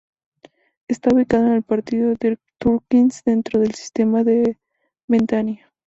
Está 0.87 1.13
ubicada 1.13 1.49
en 1.49 1.53
el 1.53 1.61
partido 1.61 2.09
de 2.15 2.39
Tornquist, 2.57 3.23
dentro 3.23 3.59
del 3.59 3.75
sistema 3.75 4.23
de 4.23 4.57
Ventania. 5.07 5.71